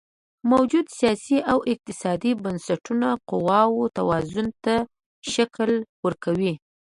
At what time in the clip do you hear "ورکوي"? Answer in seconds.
6.05-6.53